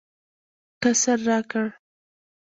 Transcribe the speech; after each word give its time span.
قصر 0.81 1.17
راکړ. 1.29 1.65